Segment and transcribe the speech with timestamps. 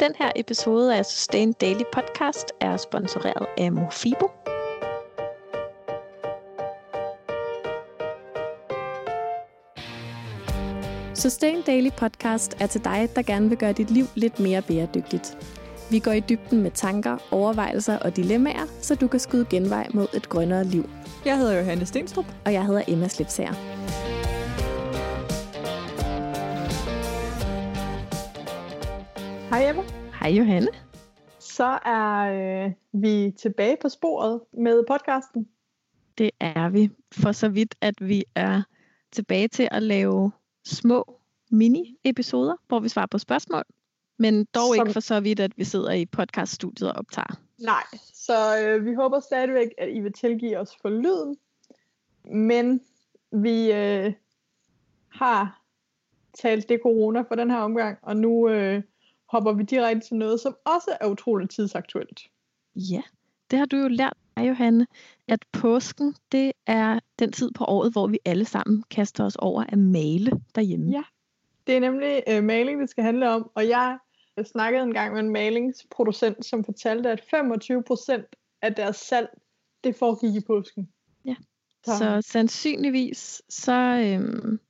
[0.00, 4.30] Den her episode af Sustain Daily Podcast er sponsoreret af Mofibo.
[11.14, 15.38] Sustain Daily Podcast er til dig, der gerne vil gøre dit liv lidt mere bæredygtigt.
[15.90, 20.06] Vi går i dybden med tanker, overvejelser og dilemmaer, så du kan skyde genvej mod
[20.14, 20.90] et grønnere liv.
[21.24, 22.26] Jeg hedder Johanne Stenstrup.
[22.44, 23.73] Og jeg hedder Emma Slipsager.
[29.54, 29.82] Hej Emma.
[30.20, 30.68] Hej Johanne.
[31.38, 32.20] Så er
[32.64, 35.48] øh, vi tilbage på sporet med podcasten.
[36.18, 36.90] Det er vi.
[37.12, 38.62] For så vidt, at vi er
[39.12, 40.32] tilbage til at lave
[40.64, 43.62] små mini-episoder, hvor vi svarer på spørgsmål.
[44.18, 44.86] Men dog Som...
[44.86, 47.40] ikke for så vidt, at vi sidder i podcaststudiet og optager.
[47.58, 47.84] Nej,
[48.14, 51.36] så øh, vi håber stadigvæk, at I vil tilgive os for lyden.
[52.24, 52.80] Men
[53.32, 54.12] vi øh,
[55.08, 55.62] har
[56.38, 58.82] talt det corona for den her omgang, og nu øh,
[59.34, 62.20] hopper vi direkte til noget, som også er utroligt tidsaktuelt.
[62.76, 63.02] Ja,
[63.50, 64.86] det har du jo lært mig, Johanne,
[65.28, 69.64] at påsken, det er den tid på året, hvor vi alle sammen kaster os over
[69.68, 70.90] at male derhjemme.
[70.90, 71.02] Ja,
[71.66, 73.98] det er nemlig øh, maling, det skal handle om, og jeg
[74.44, 79.28] snakkede en gang med en malingsproducent, som fortalte, at 25% af deres salg,
[79.84, 80.88] det foregik i påsken.
[81.24, 81.34] Ja,
[81.84, 84.60] så, så sandsynligvis, så øhm,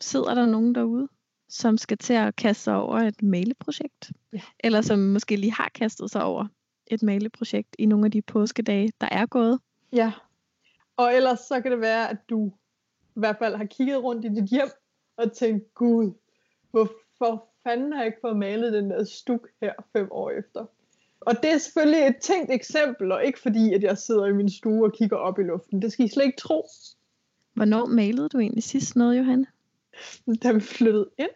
[0.00, 1.08] sidder der nogen derude,
[1.50, 4.12] som skal til at kaste sig over et maleprojekt.
[4.32, 4.40] Ja.
[4.60, 6.46] Eller som måske lige har kastet sig over
[6.86, 9.58] et maleprojekt i nogle af de påskedage, der er gået.
[9.92, 10.12] Ja,
[11.00, 12.52] og ellers så kan det være, at du
[13.16, 14.70] i hvert fald har kigget rundt i dit hjem
[15.16, 16.12] og tænkt, gud,
[16.70, 20.66] hvorfor fanden har jeg ikke fået malet den der stuk her fem år efter?
[21.20, 24.50] Og det er selvfølgelig et tænkt eksempel, og ikke fordi, at jeg sidder i min
[24.50, 25.82] stue og kigger op i luften.
[25.82, 26.68] Det skal I slet ikke tro.
[27.54, 29.46] Hvornår malede du egentlig sidst noget, Johanne?
[30.42, 31.30] Da vi flyttede ind.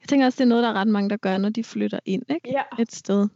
[0.00, 2.00] Jeg tænker også, det er noget, der er ret mange, der gør, når de flytter
[2.04, 2.50] ind ikke?
[2.50, 2.62] Ja.
[2.78, 3.28] et sted.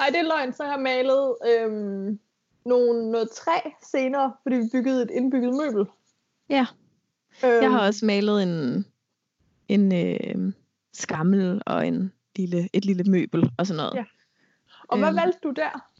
[0.00, 0.52] Ej, det er løgn.
[0.52, 2.20] Så har jeg malet øhm,
[2.64, 5.86] nogle, noget træ senere, fordi vi byggede et indbygget møbel.
[6.48, 6.66] Ja.
[7.44, 8.86] Øhm, jeg har også malet en,
[9.68, 10.52] en øh,
[10.92, 13.94] skammel og en lille, et lille møbel og sådan noget.
[13.94, 14.04] Ja.
[14.88, 15.90] Og hvad øhm, valgte du der?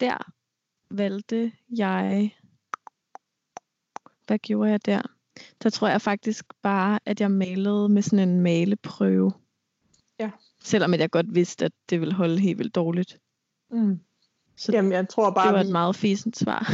[0.00, 0.32] Der
[0.90, 2.34] valgte jeg...
[4.26, 5.02] Hvad gjorde jeg der?
[5.62, 9.32] Der tror jeg faktisk bare, at jeg malede med sådan en maleprøve.
[10.20, 10.30] Ja.
[10.62, 13.18] Selvom jeg godt vidste, at det ville holde helt vildt dårligt.
[13.70, 14.00] Mm.
[14.56, 15.68] Så Jamen, jeg tror bare, det var vi...
[15.68, 16.72] et meget fisent svar.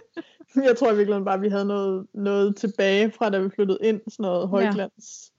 [0.68, 4.00] jeg tror virkelig bare, at vi havde noget, noget tilbage fra, da vi flyttede ind.
[4.08, 5.32] Sådan noget højglans.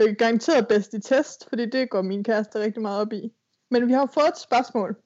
[0.00, 0.06] Ja.
[0.06, 3.32] Øh, garanteret bedst i test, fordi det går min kæreste rigtig meget op i.
[3.70, 4.96] Men vi har fået et spørgsmål.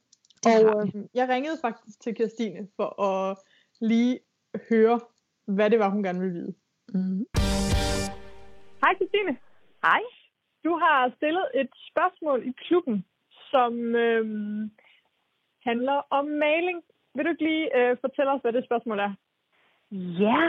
[0.45, 3.37] Det og øh, jeg ringede faktisk til Kirstine for at
[3.81, 4.21] lige
[4.69, 5.01] høre,
[5.47, 6.55] hvad det var, hun gerne ville vide.
[6.97, 7.27] Mm.
[8.83, 9.37] Hej Kirstine.
[9.87, 10.03] Hej.
[10.65, 13.05] Du har stillet et spørgsmål i klubben,
[13.51, 14.71] som øhm,
[15.69, 16.79] handler om maling.
[17.15, 19.13] Vil du ikke lige øh, fortælle os, hvad det spørgsmål er?
[20.25, 20.41] Ja,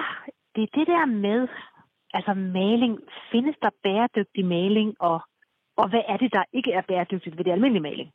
[0.55, 1.47] det er det der med,
[2.13, 2.93] altså maling.
[3.31, 5.19] Findes der bæredygtig maling, og,
[5.75, 8.09] og hvad er det, der ikke er bæredygtigt ved det almindelige maling?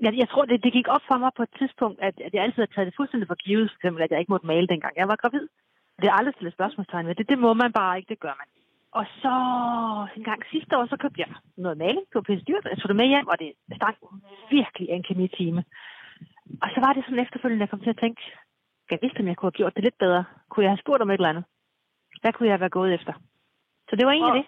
[0.00, 2.42] Jeg, jeg tror, det, det gik op for mig på et tidspunkt, at, at jeg
[2.42, 4.96] altid har taget det fuldstændig for givet, for eksempel, at jeg ikke måtte male, dengang
[4.96, 5.48] jeg var gravid.
[6.00, 7.28] Det er aldrig stillet spørgsmålstegn ved det.
[7.28, 8.48] Det må man bare ikke, det gør man.
[8.98, 9.34] Og så
[10.16, 12.06] en gang sidste år, så købte jeg noget maling.
[12.08, 12.64] Det var pisse dyrt.
[12.64, 13.96] Jeg tog det med hjem, og det stank
[14.50, 15.64] virkelig en kemi-time.
[16.62, 18.22] Og så var det sådan efterfølgende, jeg kom til at tænke,
[18.90, 20.24] jeg vidste, om jeg kunne have gjort det lidt bedre.
[20.50, 21.44] Kunne jeg have spurgt om et eller andet?
[22.20, 23.12] Hvad kunne jeg være gået efter?
[23.88, 24.46] Så det var egentlig og, det.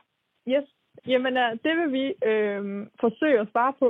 [0.54, 0.66] Yes.
[1.06, 3.86] Jamen, uh, det vil vi øh, forsøge at svare på.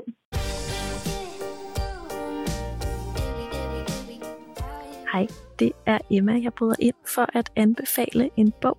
[5.12, 5.26] Hej,
[5.58, 6.40] det er Emma.
[6.42, 8.78] Jeg bryder ind for at anbefale en bog.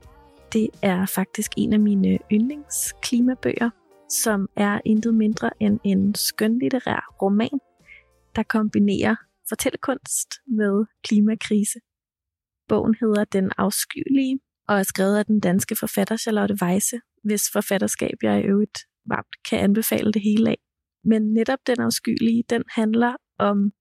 [0.53, 3.69] Det er faktisk en af mine yndlingsklimabøger,
[4.09, 7.59] som er intet mindre end en skønlitterær roman,
[8.35, 9.16] der kombinerer
[9.50, 11.79] fortællekunst med klimakrise.
[12.68, 18.18] Bogen hedder Den afskyelige og er skrevet af den danske forfatter Charlotte Weisse, hvis forfatterskab
[18.23, 20.57] jeg i øvrigt varmt kan anbefale det hele af.
[21.03, 23.71] Men netop Den afskyelige, den handler om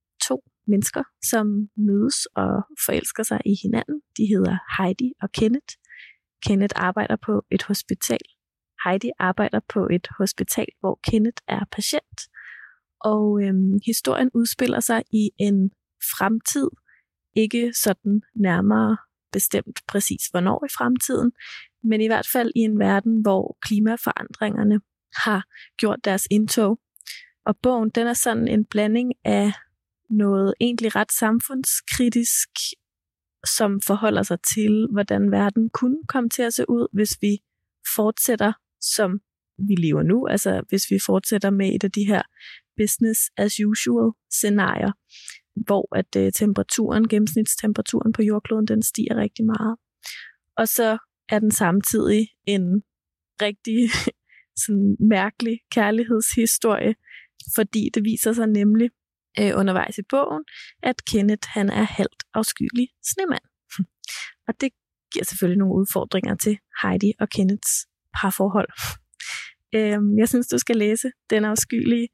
[0.69, 2.53] mennesker, som mødes og
[2.87, 4.01] forelsker sig i hinanden.
[4.17, 5.73] De hedder Heidi og Kenneth.
[6.47, 8.25] Kenneth arbejder på et hospital.
[8.85, 12.19] Heidi arbejder på et hospital, hvor Kenneth er patient.
[13.01, 15.71] Og øhm, historien udspiller sig i en
[16.19, 16.69] fremtid,
[17.37, 18.97] ikke sådan nærmere
[19.33, 21.33] bestemt præcis hvornår i fremtiden,
[21.85, 24.81] men i hvert fald i en verden, hvor klimaforandringerne
[25.17, 25.45] har
[25.79, 26.81] gjort deres indtog.
[27.47, 29.53] Og bogen den er sådan en blanding af
[30.11, 32.49] noget egentlig ret samfundskritisk,
[33.57, 37.39] som forholder sig til, hvordan verden kunne komme til at se ud, hvis vi
[37.97, 39.21] fortsætter, som
[39.59, 42.23] vi lever nu, altså hvis vi fortsætter med et af de her
[42.77, 44.93] business as usual scenarier,
[45.67, 49.77] hvor at øh, temperaturen, gennemsnitstemperaturen på jordkloden, den stiger rigtig meget.
[50.57, 52.83] Og så er den samtidig en
[53.43, 53.91] rigtig
[54.63, 56.95] sådan mærkelig kærlighedshistorie,
[57.55, 58.91] fordi det viser sig nemlig
[59.41, 60.45] øh, undervejs i bogen,
[60.83, 63.45] at Kenneth han er halvt afskyelig snemand.
[64.49, 64.71] Og det
[65.13, 68.69] giver selvfølgelig nogle udfordringer til Heidi og Kenneths parforhold.
[69.75, 72.09] Øh, jeg synes, du skal læse Den afskyelige,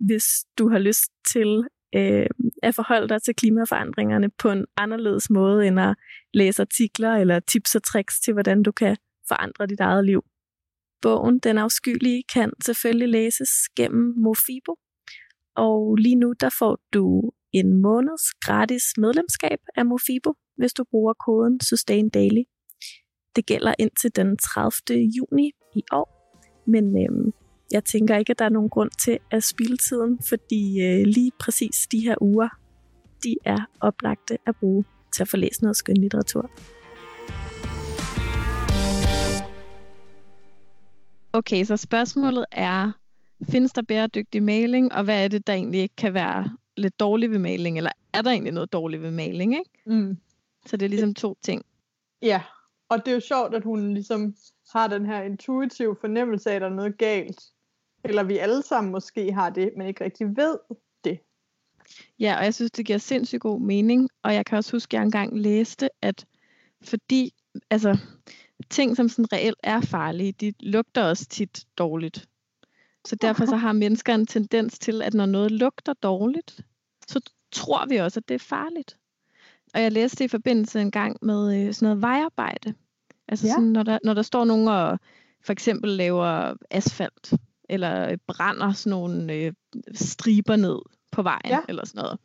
[0.00, 0.24] hvis
[0.58, 1.64] du har lyst til
[1.94, 2.26] øh,
[2.62, 5.94] at forholde dig til klimaforandringerne på en anderledes måde, end at
[6.34, 8.96] læse artikler eller tips og tricks til, hvordan du kan
[9.28, 10.22] forandre dit eget liv.
[11.02, 14.76] Bogen Den afskyelige kan selvfølgelig læses gennem Mofibo,
[15.66, 21.12] og lige nu der får du en måneds gratis medlemskab af Mofibo, hvis du bruger
[21.12, 22.44] koden Sustain Daily.
[23.36, 24.98] Det gælder indtil den 30.
[25.16, 26.08] juni i år,
[26.66, 27.32] men øhm,
[27.72, 31.32] jeg tænker ikke, at der er nogen grund til at spille tiden, fordi øh, lige
[31.40, 32.48] præcis de her uger,
[33.24, 34.84] de er oplagte at bruge
[35.14, 36.50] til at få læst noget skøn litteratur.
[41.32, 42.92] Okay, så spørgsmålet er,
[43.48, 47.32] findes der bæredygtig maling, og hvad er det, der egentlig ikke kan være lidt dårligt
[47.32, 49.70] ved maling, eller er der egentlig noget dårligt ved maling, ikke?
[49.86, 50.18] Mm.
[50.66, 51.64] Så det er ligesom to ting.
[52.22, 52.42] Ja,
[52.88, 54.34] og det er jo sjovt, at hun ligesom
[54.72, 57.42] har den her intuitive fornemmelse af, at der er noget galt.
[58.04, 60.58] Eller vi alle sammen måske har det, men ikke rigtig ved
[61.04, 61.18] det.
[62.18, 64.08] Ja, og jeg synes, det giver sindssygt god mening.
[64.22, 66.26] Og jeg kan også huske, at jeg engang læste, at
[66.82, 67.34] fordi
[67.70, 67.98] altså,
[68.70, 72.28] ting, som sådan reelt er farlige, de lugter også tit dårligt.
[73.06, 76.60] Så derfor så har mennesker en tendens til, at når noget lugter dårligt,
[77.08, 77.20] så
[77.52, 78.96] tror vi også, at det er farligt.
[79.74, 82.74] Og jeg læste det i forbindelse en gang med øh, sådan noget vejarbejde.
[83.28, 83.52] Altså ja.
[83.52, 84.98] sådan, når, der, når der står nogen og
[85.44, 87.34] for eksempel laver asfalt,
[87.68, 89.52] eller brænder sådan nogle øh,
[89.94, 90.78] striber ned
[91.12, 91.60] på vejen, ja.
[91.68, 92.18] eller sådan noget.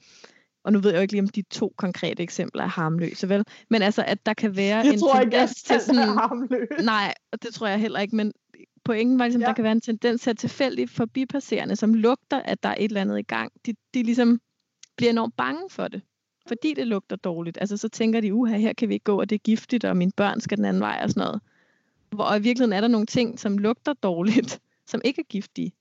[0.64, 3.44] Og nu ved jeg jo ikke lige, om de to konkrete eksempler er harmløse, vel?
[3.70, 6.86] Men altså, at der kan være jeg en tror tendens ikke, til sådan...
[6.86, 8.32] Nej, det tror jeg heller ikke, men
[8.86, 9.48] pointen var ligesom, ja.
[9.48, 12.84] der kan være en tendens til at tilfældigt forbipasserende, som lugter, at der er et
[12.84, 13.52] eller andet i gang.
[13.66, 14.40] De, de ligesom
[14.96, 16.02] bliver enormt bange for det,
[16.48, 17.58] fordi det lugter dårligt.
[17.62, 19.98] Altså så tænker de, uha, her kan vi ikke gå, og det er giftigt, og
[19.98, 21.42] mine børn skal den anden vej og sådan noget.
[22.10, 24.60] Hvor i virkeligheden er der nogle ting, som lugter dårligt,
[24.92, 25.72] som ikke er giftige.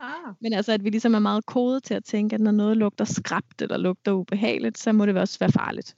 [0.00, 0.34] Ah.
[0.40, 3.04] Men altså, at vi ligesom er meget kodet til at tænke, at når noget lugter
[3.04, 5.88] skræbt eller lugter ubehageligt, så må det også være farligt.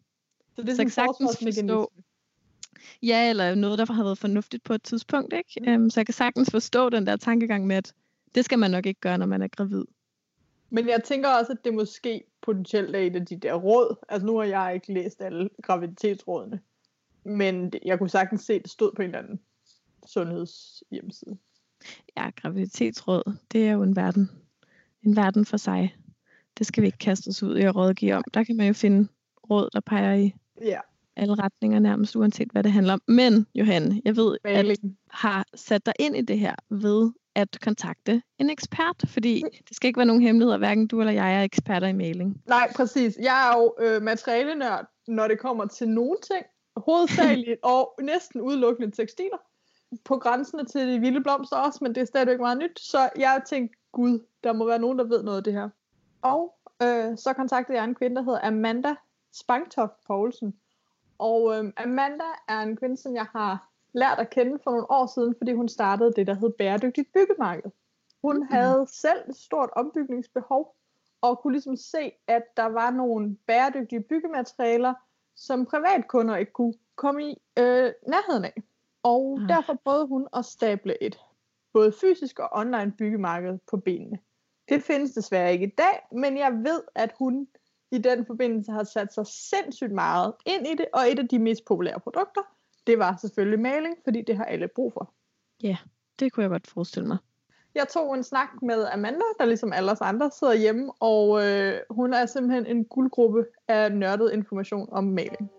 [0.56, 1.92] Så det er så sådan sagtens forstå,
[3.02, 5.32] Ja, eller noget, der har været fornuftigt på et tidspunkt.
[5.32, 5.76] Ikke?
[5.76, 5.82] Mm.
[5.82, 7.94] Um, så jeg kan sagtens forstå den der tankegang med, at
[8.34, 9.84] det skal man nok ikke gøre, når man er gravid.
[10.70, 13.96] Men jeg tænker også, at det måske potentielt er et af de der råd.
[14.08, 16.60] Altså nu har jeg ikke læst alle graviditetsrådene.
[17.24, 19.40] Men jeg kunne sagtens se, at det stod på en eller anden
[20.06, 21.38] sundhedshjemmeside.
[22.16, 24.30] Ja, graviditetsråd, det er jo en verden.
[25.02, 25.96] En verden for sig.
[26.58, 28.24] Det skal vi ikke kaste os ud i at rådgive om.
[28.34, 29.08] Der kan man jo finde
[29.50, 30.80] råd, der peger i ja.
[31.16, 33.02] Alle retninger nærmest, uanset hvad det handler om.
[33.08, 37.58] Men, Johan, jeg ved, at du har sat dig ind i det her ved at
[37.62, 41.42] kontakte en ekspert, fordi det skal ikke være nogen hemmeligheder, hverken du eller jeg er
[41.42, 42.42] eksperter i mailing.
[42.46, 43.16] Nej, præcis.
[43.22, 46.44] Jeg er jo øh, materialenørd, når det kommer til nogle ting,
[46.76, 49.36] hovedsageligt og næsten udelukkende tekstiler
[50.04, 52.80] på grænsene til de vilde blomster også, men det er stadigvæk meget nyt.
[52.80, 55.68] Så jeg tænkte, gud, der må være nogen, der ved noget af det her.
[56.22, 58.94] Og øh, så kontaktede jeg en kvinde, der hedder Amanda
[59.32, 60.54] Spangtoft Poulsen.
[61.20, 65.06] Og øh, Amanda er en kvinde, som jeg har lært at kende for nogle år
[65.06, 67.70] siden, fordi hun startede det, der hed Bæredygtigt Byggemarked.
[68.22, 68.46] Hun mm.
[68.50, 70.76] havde selv et stort ombygningsbehov,
[71.20, 74.94] og kunne ligesom se, at der var nogle bæredygtige byggematerialer,
[75.36, 78.62] som privatkunder ikke kunne komme i øh, nærheden af.
[79.02, 79.48] Og ah.
[79.48, 81.20] derfor prøvede hun at stable et
[81.72, 84.18] både fysisk og online byggemarked på benene.
[84.68, 87.48] Det findes desværre ikke i dag, men jeg ved, at hun
[87.90, 91.38] i den forbindelse har sat sig sindssygt meget ind i det, og et af de
[91.38, 92.40] mest populære produkter,
[92.86, 95.12] det var selvfølgelig maling, fordi det har alle brug for.
[95.62, 95.76] Ja,
[96.20, 97.18] det kunne jeg godt forestille mig.
[97.74, 101.80] Jeg tog en snak med Amanda, der ligesom alle os andre sidder hjemme, og øh,
[101.90, 105.50] hun er simpelthen en guldgruppe af nørdet information om maling.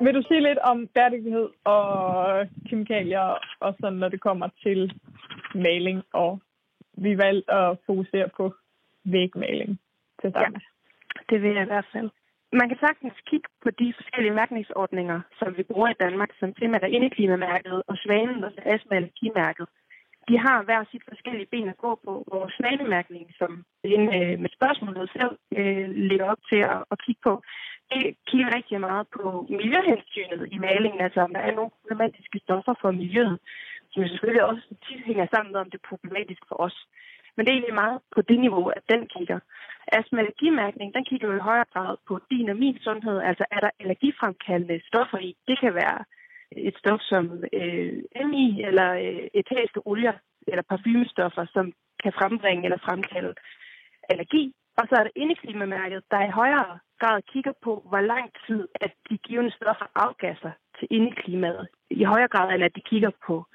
[0.00, 1.86] Vil du sige lidt om bæredygtighed og
[2.68, 5.00] kemikalier, og sådan, når det kommer til
[5.54, 6.40] maling, og
[6.96, 8.54] vi valgte at fokusere på
[9.04, 9.80] vægmaling
[10.20, 10.58] til start Ja,
[11.30, 12.10] det vil jeg i hvert fald.
[12.52, 16.82] Man kan sagtens kigge på de forskellige mærkningsordninger, som vi bruger i Danmark, som primært
[16.82, 19.66] er indeklimamærket og svanen og astma allergimærket.
[20.28, 22.12] de har hver sit forskellige ben at gå på.
[22.32, 27.42] Vores svanemærkning, som inde med spørgsmålet selv øh, ligger op til at, at kigge på,
[27.90, 32.74] det kigger rigtig meget på miljøhensynet i malingen, altså om der er nogle problematiske stoffer
[32.80, 33.38] for miljøet,
[33.94, 36.76] som selvfølgelig også tit hænger sammen med, om det er problematisk for os.
[37.34, 39.38] Men det er egentlig meget på det niveau, at den kigger.
[39.92, 43.18] Astma allergimærkning, den kigger jo i højere grad på din og min sundhed.
[43.20, 45.36] Altså er der allergifremkaldende stoffer i?
[45.48, 45.98] Det kan være
[46.56, 47.92] øh, et stof som øh,
[48.30, 51.72] MI eller øh, etæriske olier eller parfumestoffer, som
[52.02, 53.34] kan frembringe eller fremkalde
[54.10, 54.54] allergi.
[54.78, 58.92] Og så er det indeklimamærket, der i højere grad kigger på, hvor lang tid at
[59.10, 61.68] de givende stoffer afgasser til indeklimaet.
[61.90, 63.46] I højere grad, end at de kigger på,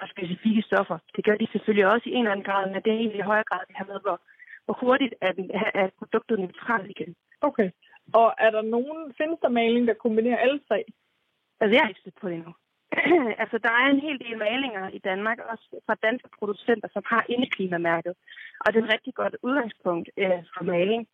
[0.00, 0.98] på specifikke stoffer.
[1.16, 3.30] Det gør de selvfølgelig også i en eller anden grad, men det er egentlig i
[3.30, 4.18] højere grad det her med, hvor,
[4.64, 7.14] hvor hurtigt er, den, er produktet neutralt igen.
[7.40, 7.70] Okay.
[8.12, 10.84] Og er der nogen, findes der maling, der kombinerer alle tre?
[11.60, 12.54] Altså, jeg har ikke på det endnu.
[13.42, 17.24] altså, der er en hel del malinger i Danmark, også fra danske producenter, som har
[17.28, 18.14] indeklimamærket.
[18.60, 21.08] Og det er et rigtig godt udgangspunkt øh, for maling.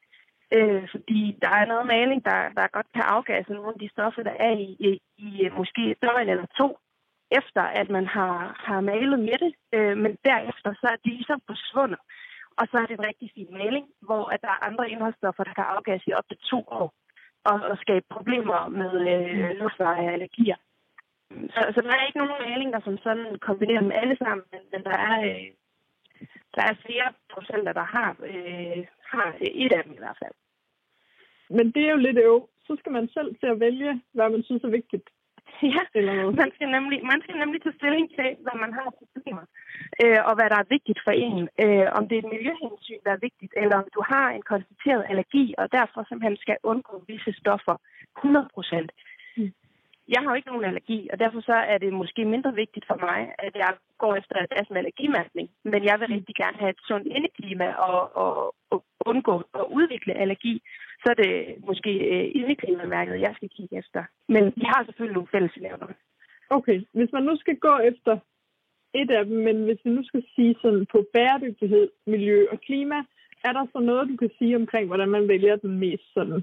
[0.57, 4.23] Øh, fordi der er noget maling, der, der godt kan afgasse nogle af de stoffer,
[4.23, 6.79] der er i, i, i måske døgn eller to,
[7.39, 8.37] efter at man har,
[8.67, 9.53] har malet med det.
[9.77, 11.99] Øh, men derefter så er de ligesom forsvundet.
[12.59, 15.55] Og så er det en rigtig fin maling, hvor at der er andre indholdsstoffer, der
[15.55, 16.89] kan afgasse i op til to år
[17.45, 20.57] og, og skabe problemer med øh, luftveje og allergier.
[21.55, 24.61] Så, så der er ikke nogen maling, der som sådan kombinerer dem alle sammen, men,
[24.73, 25.17] men der er...
[25.31, 25.51] Øh,
[26.57, 30.37] der er flere procenter, der har, øh, har et af dem i hvert fald.
[31.51, 32.49] Men det er jo lidt øv.
[32.67, 35.09] Så skal man selv til at vælge, hvad man synes er vigtigt.
[35.77, 35.83] Ja,
[36.41, 39.45] man skal, nemlig, man skal nemlig tage stilling til, hvad man har problemer,
[40.03, 41.49] øh, og hvad der er vigtigt for en.
[41.65, 45.03] Øh, om det er et miljøhensyn, der er vigtigt, eller om du har en konstateret
[45.11, 47.77] allergi, og derfor simpelthen skal undgå visse stoffer
[48.19, 48.91] 100 procent.
[49.37, 49.53] Mm.
[50.15, 52.99] Jeg har jo ikke nogen allergi, og derfor så er det måske mindre vigtigt for
[53.07, 55.47] mig, at jeg går efter et astma allergimærkning.
[55.65, 56.15] Men jeg vil mm.
[56.15, 60.63] rigtig gerne have et sundt indeklima og, og, og undgå at udvikle allergi
[61.03, 64.05] så er det måske øh, indeklimamærket, jeg skal kigge efter.
[64.29, 65.87] Men vi har selvfølgelig nogle fælles elever.
[66.51, 68.19] Okay, hvis man nu skal gå efter
[68.95, 72.99] et af dem, men hvis vi nu skal sige sådan på bæredygtighed, miljø og klima,
[73.45, 76.43] er der så noget, du kan sige omkring, hvordan man vælger den mest sådan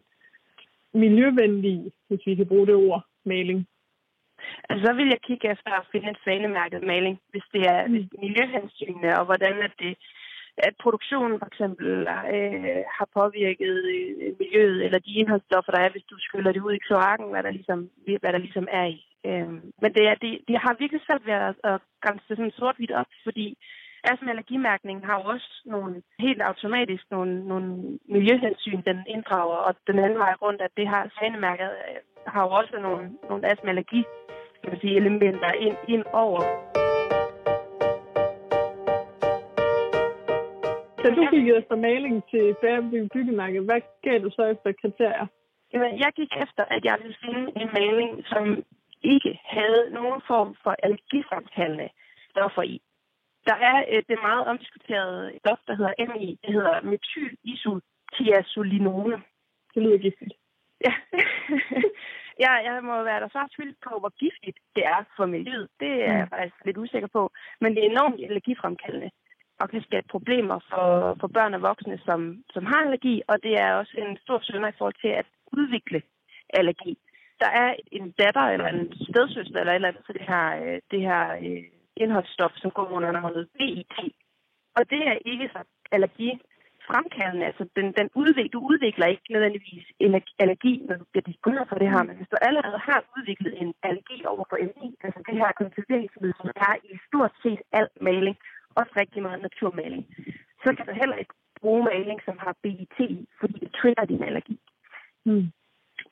[0.94, 3.68] miljøvenlige, hvis vi kan bruge det ord, maling?
[4.70, 8.10] Altså, så vil jeg kigge efter at finde en svanemærket maling, hvis det er mm.
[8.22, 9.98] miljøhensynene, og hvordan er det
[10.58, 11.90] at produktionen for eksempel
[12.36, 16.74] øh, har påvirket øh, miljøet, eller de indholdsstoffer, der er, hvis du skyller det ud
[16.74, 17.90] i kloakken, hvad der ligesom,
[18.22, 19.00] hvad der ligesom er i.
[19.26, 19.50] Øh,
[19.82, 23.12] men det, er, det, det har virkelig svært ved at, at grænse sådan sort-hvidt op,
[23.24, 23.58] fordi
[24.04, 27.68] astma allergimærkningen har jo også nogle, helt automatisk nogle, nogle
[28.16, 32.00] miljøhensyn, den inddrager, og den anden vej rundt, at det har svanemærket, øh,
[32.34, 34.04] har jo også nogle, nogle astma allergi
[34.62, 36.42] kan man sige, elementer ind, ind over.
[41.04, 45.28] Da du gik efter maling til bæredygtig byggemærke, hvad gav du så efter kriterier?
[45.74, 48.64] Jamen, jeg gik efter, at jeg ville finde en maling, som
[49.04, 51.90] ikke havde nogen form for allergifremkaldende
[52.32, 52.82] stoffer i.
[53.48, 56.40] Der er øh, det meget omdiskuterede stof, der hedder MI.
[56.44, 59.22] Det hedder metylisothiazolinone.
[59.74, 60.34] Det lyder giftigt.
[60.86, 60.94] Ja.
[62.44, 65.68] ja, jeg må være der så tvivl på, hvor giftigt det er for miljøet.
[65.80, 66.30] Det er jeg mm.
[66.30, 67.32] faktisk lidt usikker på.
[67.62, 69.12] Men det er enormt allergifremkaldende
[69.60, 73.54] og kan skabe problemer for, for børn og voksne, som, som har allergi, og det
[73.64, 75.26] er også en stor synder i forhold til at
[75.58, 76.02] udvikle
[76.54, 76.98] allergi.
[77.40, 80.80] Der er en datter eller en stedsøster eller et eller andet til det her, øh,
[80.92, 81.64] det her øh,
[81.96, 83.98] indholdsstof, som går under navnet BIT.
[84.78, 85.62] Og det er ikke så
[85.92, 86.30] allergi
[86.90, 87.46] fremkaldende.
[87.50, 89.86] Altså, den, den udvik, du udvikler ikke nødvendigvis
[90.44, 93.72] allergi, når du bliver disponeret for det her, men hvis du allerede har udviklet en
[93.88, 98.38] allergi over for MI, altså det her konserveringsmiddel, som er i stort set al maling,
[98.76, 100.04] også rigtig meget naturmaling,
[100.64, 104.60] så kan du heller ikke bruge maling, som har BIT fordi det trigger din allergi.
[105.26, 105.52] Mm.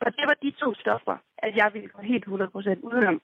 [0.02, 2.30] Og det var de to stoffer, at jeg ville gå helt 100%
[2.90, 3.22] udenom.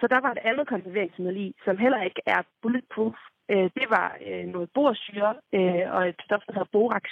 [0.00, 3.16] Så der var et andet konserveringsmiddel i, som heller ikke er bulletproof.
[3.50, 7.04] Øh, det var øh, noget borsyre øh, og et stof, der hedder borax,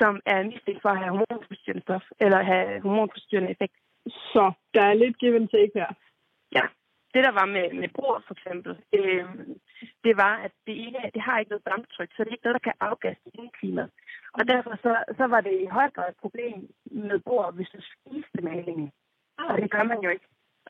[0.00, 3.76] som er mistænkt for at have hormonforstyrrende stof, eller have hormonforstyrrende effekt.
[4.32, 5.90] Så der er lidt give and take her.
[6.52, 6.64] Ja,
[7.14, 9.24] det der var med, med bord for eksempel, øh,
[10.04, 12.58] det var, at det, ikke, det har ikke noget damptryk, så det er ikke noget,
[12.58, 13.90] der kan afgasse indeklimaet.
[14.38, 16.56] Og derfor så, så var det i høj grad et problem
[16.90, 18.92] med bord, hvis du spiste malingen.
[19.38, 20.26] Og det gør man jo ikke.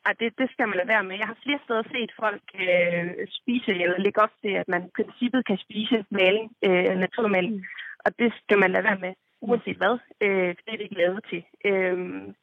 [0.07, 1.17] Og det, det skal man lade være med.
[1.19, 4.91] Jeg har flere steder set folk øh, spise eller lægge op til, at man i
[4.97, 7.55] princippet kan spise maling, øh, naturmaling.
[7.57, 7.65] Mm.
[8.05, 9.15] Og det skal man lade være med
[9.47, 9.95] uanset hvad.
[10.25, 11.43] Øh, det er det ikke lavet til.
[11.69, 11.97] Øh,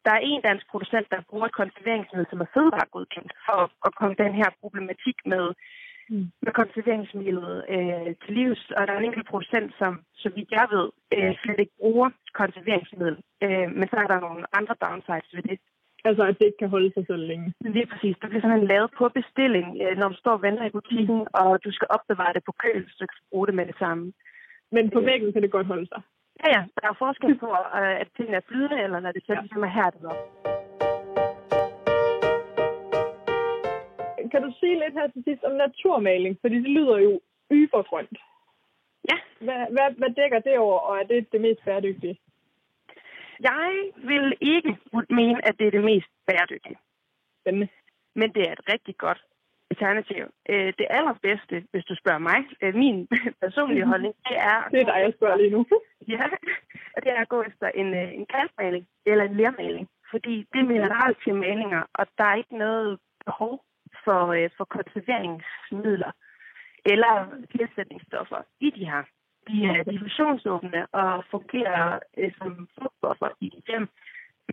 [0.06, 4.16] der er en dansk producent, der bruger et konserveringsmiddel, som er fødevaregodkendt, for at, komme
[4.24, 5.46] den her problematik med
[6.10, 6.28] mm.
[6.46, 10.68] med konserveringsmidlet øh, til livs, og der er en enkelt procent, som, så vidt jeg
[10.76, 12.10] ved, øh, slet ikke bruger
[12.42, 13.18] konserveringsmiddel.
[13.46, 15.60] Øh, men så er der nogle andre downsides ved det.
[16.08, 17.54] Altså, at det ikke kan holde sig så længe.
[17.76, 18.16] Lige præcis.
[18.22, 21.64] Det bliver simpelthen lavet på bestilling, øh, når du står og venter i butikken, og
[21.66, 24.14] du skal opbevare det på køl, så du kan bruge det med det samme.
[24.72, 26.02] Men på væggen kan det godt holde sig?
[26.44, 26.62] Ja, ja.
[26.82, 29.40] Der er forskel på, øh, at tingene er flydende, eller når det ja.
[29.42, 30.22] ligesom er hærdet op.
[34.32, 36.38] Kan du sige lidt her til sidst om naturmaling?
[36.42, 38.18] Fordi det lyder jo ybergrønt.
[39.10, 39.18] Ja.
[39.46, 42.20] Hvad, hvad, hvad dækker det over, og er det det mest bæredygtige?
[43.40, 44.78] Jeg vil ikke
[45.10, 46.78] mene, at det er det mest bæredygtige.
[47.42, 47.68] Spændende.
[48.16, 49.24] Men det er et rigtig godt
[49.72, 50.24] alternativ.
[50.50, 53.08] Øh, det allerbedste, hvis du spørger mig, øh, min
[53.44, 53.90] personlige mhm.
[53.92, 54.58] holdning, det er...
[54.72, 55.66] Det er dig, jeg spørger lige nu.
[56.14, 56.26] ja,
[57.04, 59.88] det er at gå efter en, øh, en kalkmaling eller en lermaling.
[60.12, 63.54] Fordi det er mineralske malinger, og der er ikke noget behov
[64.04, 64.22] for,
[64.58, 66.12] for konserveringsmidler
[66.94, 67.14] eller
[67.52, 69.04] tilsætningsstoffer i de her.
[69.48, 72.00] De er diffusionsåbne og fungerer
[72.38, 73.88] som frugtbuffer i de hjem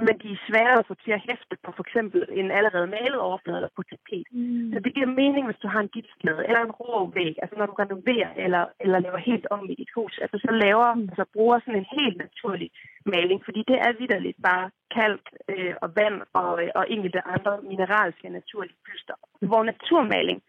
[0.01, 3.21] men de er svære at få til at hæfte på for eksempel en allerede malet
[3.29, 4.27] overflade eller på tapet.
[4.33, 4.73] Mm.
[4.73, 7.67] Så det giver mening, hvis du har en gipsplade eller en rå væg, altså når
[7.67, 11.09] du renoverer eller, eller laver helt om i dit hus, altså så laver, mm.
[11.11, 12.71] altså bruger sådan en helt naturlig
[13.07, 17.53] maling, fordi det er vidderligt bare kalk øh, og vand og, øh, og enkelte andre
[17.63, 19.17] mineralske naturlige pyster.
[19.49, 20.43] Hvor naturmaling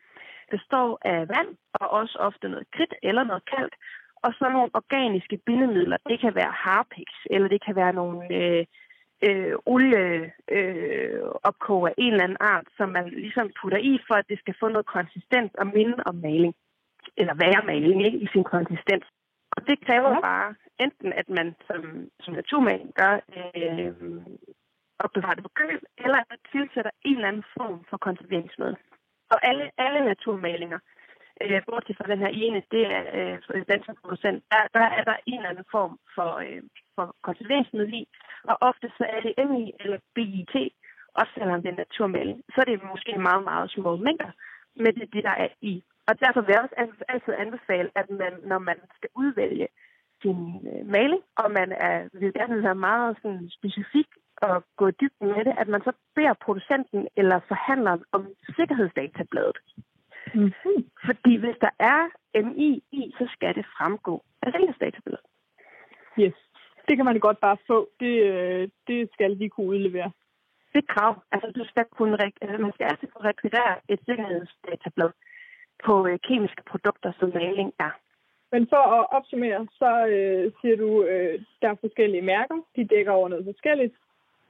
[0.51, 3.73] består af vand og også ofte noget kridt eller noget kalk,
[4.25, 5.97] og så nogle organiske bindemidler.
[6.09, 8.35] Det kan være harpix, eller det kan være nogle...
[8.39, 8.65] Øh,
[9.21, 14.29] øh, olieopkog øh, af en eller anden art, som man ligesom putter i, for at
[14.29, 16.55] det skal få noget konsistens og minde om maling.
[17.17, 18.17] Eller være maling, ikke?
[18.17, 19.05] I sin konsistens.
[19.51, 20.19] Og det kræver ja.
[20.19, 23.93] bare enten, at man som, som naturmaling gør øh,
[24.99, 28.77] opbevarer det på køl, eller at man tilsætter en eller anden form for konserveringsmiddel.
[29.29, 30.79] Og alle, alle naturmalinger,
[31.41, 33.37] øh, bortset fra den her ene, det er øh,
[34.01, 36.61] producent, der, der er der en eller anden form for, øh,
[36.95, 38.07] for konserveringsmiddel i,
[38.43, 40.55] og ofte så er det MI eller BIT,
[41.19, 42.37] også selvom det er naturmaling.
[42.53, 44.31] Så er det måske meget, meget små mængder,
[44.75, 45.83] med det, det der er i.
[46.07, 49.67] Og derfor vil jeg også altid anbefale, at man, når man skal udvælge
[50.21, 50.39] sin
[50.71, 54.07] øh, maling, og man er, vil gerne være meget sådan, specifik
[54.41, 59.57] og gå dybt med det, at man så beder producenten eller forhandleren om sikkerhedsdatabladet.
[60.33, 60.79] Mm-hmm.
[61.05, 62.01] Fordi hvis der er
[62.43, 65.25] MI i, så skal det fremgå af sikkerhedsdatabladet.
[66.19, 66.44] Yes
[66.87, 67.89] det kan man godt bare få.
[67.99, 70.11] Det, øh, det skal vi kunne udlevere.
[70.73, 71.13] Det er krav.
[71.31, 75.11] Altså, du skal kunne, altså, man skal altid kunne rekvirere et sikkerhedsdatablad
[75.85, 77.93] på øh, kemiske produkter, som maling er.
[78.51, 82.57] Men for at opsummere, så øh, siger du, øh, der er forskellige mærker.
[82.75, 83.93] De dækker over noget forskelligt.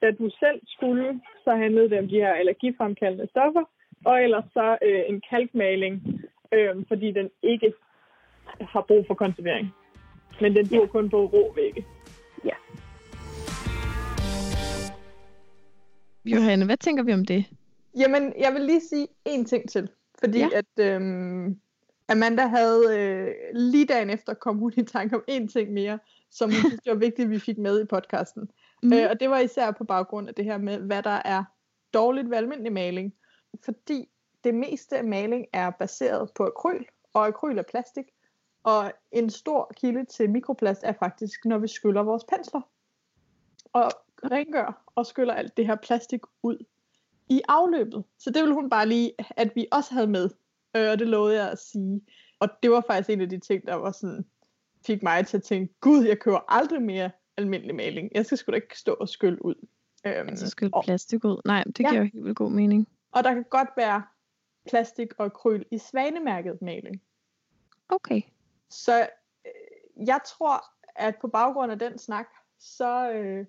[0.02, 3.64] Da du selv skulle, så handlede det om de her allergifremkaldende stoffer.
[4.06, 5.94] Og ellers så øh, en kalkmaling,
[6.52, 7.74] øh, fordi den ikke
[8.60, 9.74] har brug for konservering.
[10.42, 10.92] Men den bruger ja.
[10.96, 11.86] kun på rå vægge.
[16.26, 17.46] Johanne, hvad tænker vi om det?
[17.98, 19.90] Jamen, jeg vil lige sige en ting til.
[20.20, 20.50] Fordi ja.
[20.54, 21.60] at øhm,
[22.10, 26.00] Amanda havde øh, lige dagen efter kom hun i tanke om en ting mere,
[26.32, 28.50] som hun synes var vigtigt, at vi fik med i podcasten.
[28.84, 28.94] Mm.
[28.94, 31.44] Øh, og det var især på baggrund af det her med, hvad der er
[31.94, 33.14] dårligt ved almindelig maling.
[33.64, 34.10] Fordi
[34.44, 38.06] det meste af maling er baseret på akryl, og akryl er plastik.
[38.64, 42.62] Og en stor kilde til mikroplast er faktisk, når vi skyller vores pensler.
[43.74, 43.92] Og
[44.32, 46.66] rengør og skyller alt det her plastik ud
[47.30, 48.04] i afløbet.
[48.20, 50.30] Så det ville hun bare lige, at vi også havde med.
[50.76, 52.02] Øh, og det lovede jeg at sige.
[52.40, 54.26] Og det var faktisk en af de ting, der var sådan,
[54.86, 58.12] fik mig til at tænke, gud, jeg kører aldrig mere almindelig maling.
[58.16, 59.56] Jeg skal sgu da ikke stå og skylle ud.
[60.06, 61.42] Øhm, altså skylle plastik ud?
[61.46, 61.98] Nej, det giver ja.
[61.98, 62.88] jo helt vildt god mening.
[63.12, 64.04] Og der kan godt være
[64.70, 67.02] plastik og kryl i svanemærket maling.
[67.90, 68.22] Okay.
[68.70, 69.08] Så
[69.46, 70.64] øh, jeg tror,
[70.96, 72.28] at på baggrund af den snak,
[72.60, 73.46] så øh,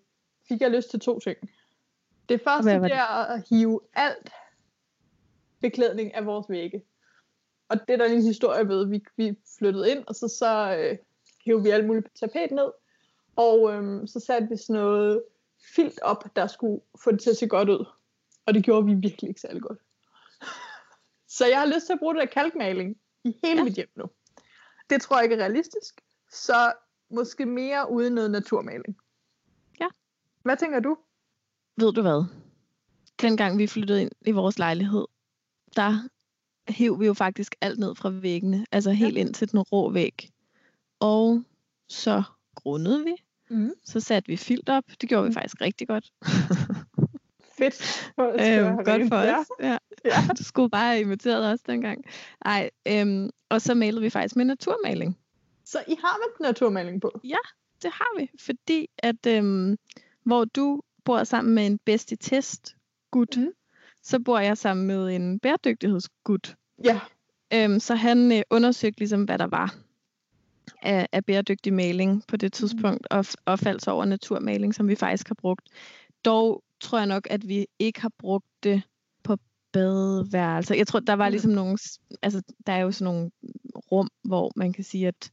[0.48, 1.37] fik jeg lyst til to ting.
[2.28, 2.92] Det første det?
[2.92, 4.32] er at hive alt
[5.61, 6.82] beklædning af vores vægge.
[7.68, 8.87] Og det er der en historie ved.
[8.87, 10.98] Vi, vi flyttede ind, og så, så øh,
[11.44, 12.70] hævde vi alt muligt tapet ned.
[13.37, 15.22] Og øh, så satte vi sådan noget
[15.74, 17.87] filt op, der skulle få det til at se godt ud.
[18.46, 19.78] Og det gjorde vi virkelig ikke særlig godt.
[21.37, 23.64] så jeg har lyst til at bruge det der kalkmaling i hele ja.
[23.64, 24.04] mit hjem nu.
[24.90, 26.00] Det tror jeg ikke er realistisk.
[26.32, 26.72] Så
[27.11, 28.96] måske mere uden noget naturmaling.
[30.46, 30.96] Hvad tænker du?
[31.76, 32.24] Ved du hvad?
[33.20, 35.04] Dengang vi flyttede ind i vores lejlighed,
[35.76, 36.09] der
[36.68, 38.66] hæv vi jo faktisk alt ned fra væggene.
[38.72, 39.20] Altså helt ja.
[39.20, 40.30] ind til den rå væg.
[41.00, 41.42] Og
[41.88, 42.22] så
[42.54, 43.14] grundede vi.
[43.50, 43.72] Mm.
[43.85, 44.85] Så satte vi filter op.
[45.00, 45.35] Det gjorde vi mm.
[45.35, 46.12] faktisk rigtig godt.
[47.59, 48.12] fedt.
[48.18, 49.46] Øhm, godt for os.
[49.61, 49.78] Ja.
[50.04, 50.22] ja.
[50.38, 52.04] Du skulle bare have inviteret os dengang.
[52.44, 55.18] Ej, øhm, og så malede vi faktisk med naturmaling.
[55.64, 57.20] Så I har vel naturmaling på?
[57.24, 57.38] Ja,
[57.82, 58.30] det har vi.
[58.40, 59.76] Fordi at, øhm,
[60.26, 62.76] hvor du bor sammen med en bedst i test
[63.10, 63.48] gut, mm.
[64.02, 66.56] så bor jeg sammen med en bæredygtighedsgut.
[66.84, 67.00] Ja.
[67.52, 69.74] Øhm, så han øh, undersøgte ligesom, hvad der var
[70.82, 74.94] af, af bæredygtig maling på det tidspunkt, og, og faldt så over naturmaling, som vi
[74.94, 75.68] faktisk har brugt.
[76.24, 78.82] Dog tror jeg nok, at vi ikke har brugt det
[79.22, 79.36] på
[79.72, 80.74] badeværelser.
[80.74, 81.78] Jeg tror, der var ligesom nogle,
[82.22, 83.30] altså der er jo sådan nogle
[83.92, 85.30] rum, hvor man kan sige, at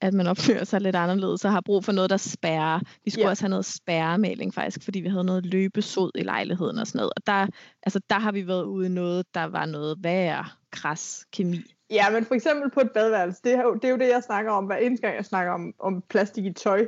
[0.00, 2.80] at man opfører sig lidt anderledes og har brug for noget, der spærrer.
[3.04, 3.30] Vi skulle ja.
[3.30, 7.12] også have noget spærremaling faktisk, fordi vi havde noget løbesod i lejligheden og sådan noget.
[7.16, 7.46] Og der,
[7.82, 11.60] altså, der har vi været ude i noget, der var noget værre kras kemi.
[11.90, 14.22] Ja, men for eksempel på et badeværelse, det er jo det, er jo det jeg
[14.22, 16.86] snakker om hver eneste gang, jeg snakker om, om plastik i tøj.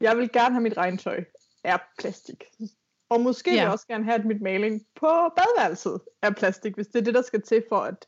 [0.00, 1.24] Jeg vil gerne have mit regntøj
[1.64, 2.44] er plastik.
[3.08, 3.54] Og måske ja.
[3.54, 7.04] vil jeg også gerne have, at mit maling på badeværelset er plastik, hvis det er
[7.04, 8.06] det, der skal til for, at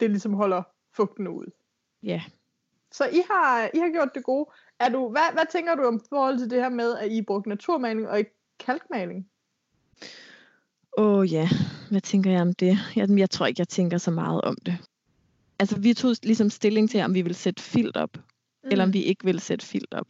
[0.00, 0.62] det ligesom holder
[0.96, 1.46] fugten ud.
[2.02, 2.22] Ja.
[2.96, 4.50] Så I har, I har gjort det gode.
[4.80, 7.48] Er du, hvad, hvad tænker du om forhold til det her med, at I brugte
[7.48, 9.28] naturmaling og ikke kalkmaling?
[10.98, 11.48] Åh oh, ja,
[11.90, 12.78] hvad tænker jeg om det?
[12.96, 14.76] Jeg, jeg tror ikke, jeg tænker så meget om det.
[15.58, 18.70] Altså vi tog ligesom stilling til, om vi vil sætte filt op, mm.
[18.70, 20.06] eller om vi ikke vil sætte filt op.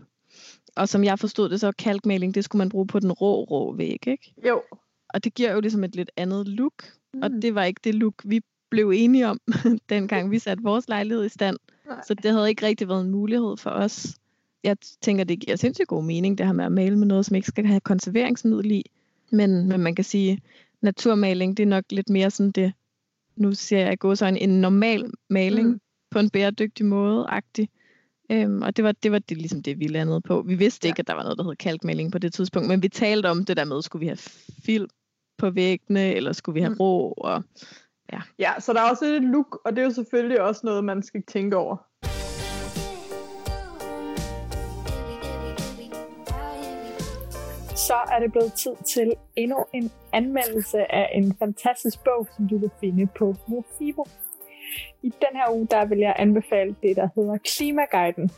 [0.76, 3.72] Og som jeg forstod det, så kalkmaling, det skulle man bruge på den rå, rå
[3.72, 4.34] væg, ikke?
[4.48, 4.62] Jo.
[5.08, 6.84] Og det giver jo ligesom et lidt andet look.
[7.14, 7.22] Mm.
[7.22, 9.40] Og det var ikke det look, vi blev enige om,
[9.88, 11.56] dengang vi satte vores lejlighed i stand.
[11.86, 12.00] Nej.
[12.06, 14.18] Så det havde ikke rigtig været en mulighed for os.
[14.64, 17.36] Jeg tænker, det giver sindssygt god mening, det her med at male med noget, som
[17.36, 18.84] ikke skal have konserveringsmiddel i.
[19.32, 20.42] Men, men man kan sige,
[20.82, 22.72] naturmaling, det er nok lidt mere sådan det,
[23.36, 25.80] nu ser jeg gå så en normal maling mm.
[26.10, 27.68] på en bæredygtig måde, agtig.
[28.30, 30.42] Øhm, og det var, det var det, ligesom det, vi landede på.
[30.42, 30.90] Vi vidste ja.
[30.90, 33.44] ikke, at der var noget, der hed kalkmaling på det tidspunkt, men vi talte om
[33.44, 34.18] det der med, skulle vi have
[34.64, 34.88] film
[35.38, 36.80] på væggene, eller skulle vi have mm.
[36.80, 37.44] rå, og
[38.12, 38.20] Ja.
[38.38, 41.02] ja, så der er også et look, og det er jo selvfølgelig også noget, man
[41.02, 41.76] skal tænke over.
[47.76, 52.58] Så er det blevet tid til endnu en anmeldelse af en fantastisk bog, som du
[52.58, 54.06] kan finde på Mofibo.
[55.02, 58.30] I den her uge, der vil jeg anbefale det, der hedder Klimaguiden.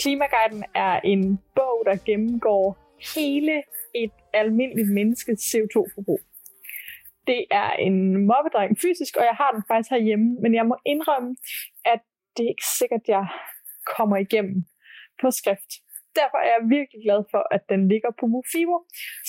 [0.00, 2.76] Klimaguiden er en bog, der gennemgår
[3.14, 3.62] hele
[3.94, 6.20] et almindeligt menneskets CO2-forbrug
[7.30, 7.96] det er en
[8.30, 11.30] mobbedreng fysisk, og jeg har den faktisk herhjemme, men jeg må indrømme,
[11.92, 12.00] at
[12.34, 13.26] det er ikke sikkert, at jeg
[13.96, 14.58] kommer igennem
[15.20, 15.70] på skrift.
[16.20, 18.76] Derfor er jeg virkelig glad for, at den ligger på Mofibo,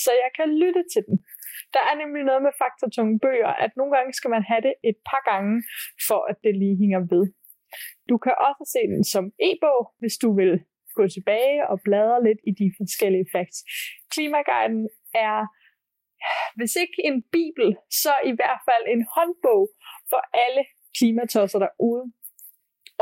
[0.04, 1.16] så jeg kan lytte til den.
[1.74, 4.98] Der er nemlig noget med faktortunge bøger, at nogle gange skal man have det et
[5.10, 5.54] par gange,
[6.08, 7.24] for at det lige hænger ved.
[8.10, 10.52] Du kan også se den som e-bog, hvis du vil
[10.98, 13.58] gå tilbage og bladre lidt i de forskellige facts.
[14.12, 14.88] Klimaguiden
[15.28, 15.38] er
[16.56, 19.62] hvis ikke en bibel, så i hvert fald en håndbog
[20.10, 20.62] for alle
[20.98, 22.04] klimatosser derude.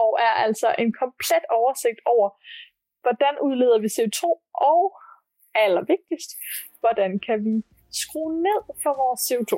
[0.05, 2.29] Og er altså en komplet oversigt over,
[3.03, 4.23] hvordan udleder vi CO2,
[4.73, 4.83] og
[5.55, 6.31] allervigtigst,
[6.81, 7.55] hvordan kan vi
[8.03, 9.55] skrue ned for vores CO2.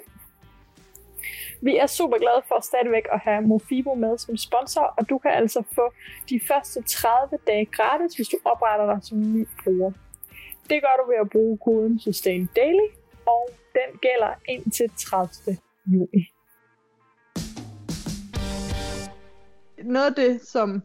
[1.62, 5.31] Vi er super glade for stadigvæk at have Mofibo med som sponsor, og du kan
[5.31, 5.92] altså få
[6.31, 9.92] de første 30 dage gratis, hvis du opretter dig som ny bruger.
[10.70, 12.88] Det gør du ved at bruge koden SustainDaily,
[13.31, 15.59] og den gælder indtil 30.
[15.87, 16.23] juni.
[19.85, 20.83] Noget af det, som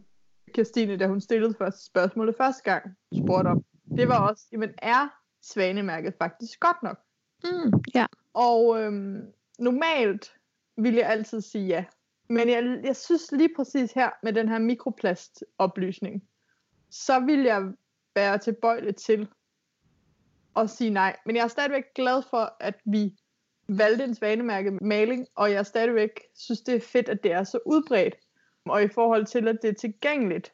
[0.54, 3.64] Christine, da hun stillede første spørgsmålet første gang, spurgte om,
[3.96, 5.08] det var også, jamen er
[5.42, 6.98] svanemærket faktisk godt nok?
[7.44, 8.06] Mm, ja.
[8.34, 10.34] Og øhm, normalt
[10.76, 11.84] vil jeg altid sige ja.
[12.28, 16.22] Men jeg, jeg synes lige præcis her med den her mikroplastoplysning,
[16.90, 17.62] så vil jeg
[18.14, 19.28] være tilbøjelig til
[20.56, 21.16] at sige nej.
[21.26, 23.12] Men jeg er stadigvæk glad for, at vi
[23.68, 27.58] valgte en svanemærket maling, og jeg stadigvæk synes, det er fedt, at det er så
[27.66, 28.14] udbredt.
[28.64, 30.52] Og i forhold til, at det er tilgængeligt,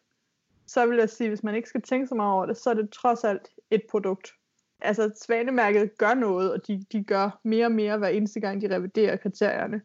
[0.66, 2.74] så vil jeg sige, hvis man ikke skal tænke så meget over det, så er
[2.74, 4.32] det trods alt et produkt.
[4.80, 8.76] Altså, svanemærket gør noget, og de, de gør mere og mere hver eneste gang, de
[8.76, 9.82] reviderer kriterierne.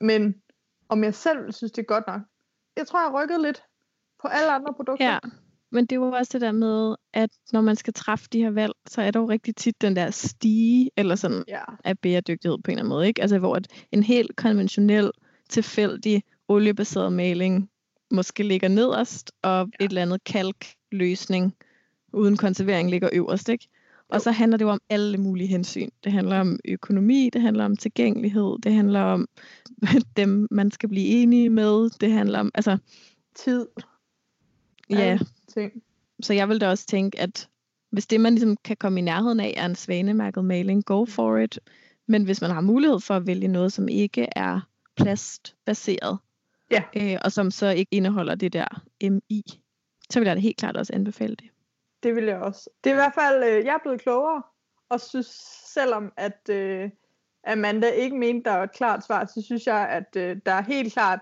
[0.00, 0.42] Men
[0.88, 2.20] om jeg selv synes, det er godt nok,
[2.76, 3.64] jeg tror, jeg har rykket lidt
[4.22, 5.06] på alle andre produkter.
[5.06, 5.18] Ja.
[5.72, 8.50] Men det er jo også det der med, at når man skal træffe de her
[8.50, 11.62] valg, så er der jo rigtig tit den der stige, eller sådan, ja.
[11.84, 13.06] af bæredygtighed på en eller anden måde.
[13.08, 13.22] Ikke?
[13.22, 13.60] Altså hvor
[13.92, 15.10] en helt konventionel,
[15.48, 17.70] tilfældig, oliebaseret maling
[18.10, 19.84] måske ligger nederst, og ja.
[19.84, 21.56] et eller andet kalkløsning
[22.12, 23.48] uden konservering ligger øverst.
[23.48, 23.68] Ikke?
[24.08, 25.88] Og så handler det jo om alle mulige hensyn.
[26.04, 29.28] Det handler om økonomi, det handler om tilgængelighed, det handler om
[30.16, 32.78] dem, man skal blive enige med, det handler om altså
[33.34, 33.66] tid.
[34.90, 35.18] Ja,
[35.54, 35.82] ting.
[36.22, 37.48] Så jeg vil da også tænke, at
[37.90, 41.36] hvis det man ligesom kan komme i nærheden af er en svanemærket maling, go for
[41.36, 41.58] it.
[42.06, 44.60] Men hvis man har mulighed for at vælge noget, som ikke er
[44.96, 46.18] plastbaseret,
[46.70, 46.82] Ja.
[46.96, 49.60] øh, og som så ikke indeholder det der MI,
[50.10, 51.48] så vil jeg da helt klart også anbefale det.
[52.02, 52.70] Det vil jeg også.
[52.84, 54.42] Det er i hvert fald, øh, jeg er blevet klogere,
[54.88, 55.26] og synes,
[55.74, 56.90] selvom at øh,
[57.46, 60.62] Amanda ikke mente, der var et klart svar, så synes jeg, at øh, der er
[60.62, 61.20] helt klart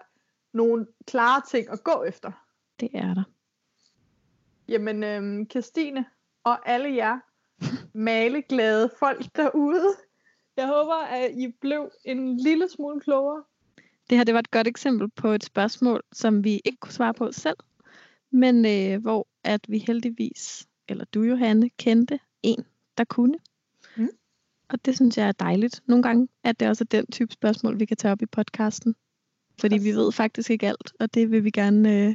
[0.54, 2.32] nogle klare ting at gå efter.
[2.80, 3.22] Det er der.
[4.68, 6.04] Jamen, øh, Christine
[6.44, 7.18] og alle jer
[7.98, 9.88] maleglade folk derude,
[10.56, 13.44] jeg håber, at I blev en lille smule klogere.
[14.10, 17.14] Det her det var et godt eksempel på et spørgsmål, som vi ikke kunne svare
[17.14, 17.56] på selv,
[18.32, 22.64] men øh, hvor at vi heldigvis, eller du Johanne, kendte en,
[22.98, 23.38] der kunne.
[23.96, 24.08] Mm.
[24.68, 25.82] Og det synes jeg er dejligt.
[25.86, 28.94] Nogle gange er det også den type spørgsmål, vi kan tage op i podcasten.
[29.60, 32.14] Fordi vi ved faktisk ikke alt, og det vil vi gerne øh,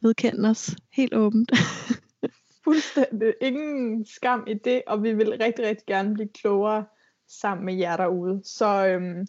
[0.00, 1.52] vedkende os helt åbent.
[2.64, 3.34] Fuldstændig.
[3.40, 6.84] Ingen skam i det, og vi vil rigtig, rigtig gerne blive klogere
[7.28, 8.40] sammen med jer derude.
[8.44, 9.26] Så øhm,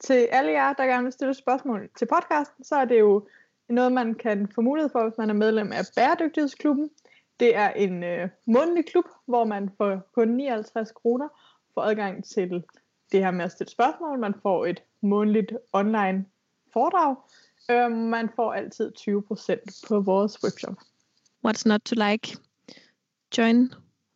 [0.00, 3.28] til alle jer, der gerne vil stille spørgsmål til podcasten, så er det jo
[3.68, 6.90] noget, man kan få mulighed for, hvis man er medlem af Bæredygtighedsklubben.
[7.40, 11.28] Det er en øh, månedlig klub, hvor man for kun 59 kroner
[11.74, 12.64] får adgang til
[13.12, 14.18] det her med at stille spørgsmål.
[14.18, 16.24] Man får et månedligt online
[16.72, 17.16] foredrag.
[17.70, 20.74] Øh, man får altid 20% på vores webshop.
[21.46, 22.36] What's not to like?
[23.38, 23.72] Join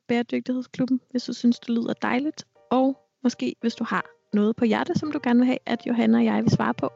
[0.08, 2.44] Bæredygtighedsklubben, hvis du synes, det lyder dejligt.
[2.70, 6.18] Og måske, hvis du har noget på hjerte, som du gerne vil have, at Johanna
[6.18, 6.92] og jeg vil svare på.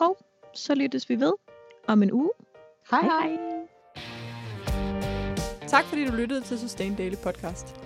[0.00, 0.18] Og
[0.54, 1.32] så lyttes vi ved
[1.86, 2.30] om en uge.
[2.90, 3.28] Hej hej.
[3.28, 3.56] hej!
[5.66, 7.85] Tak fordi du lyttede til Sustain Daily Podcast.